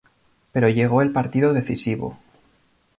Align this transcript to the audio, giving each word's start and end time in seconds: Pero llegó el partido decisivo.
Pero 0.51 0.67
llegó 0.67 1.03
el 1.03 1.11
partido 1.11 1.53
decisivo. 1.53 2.17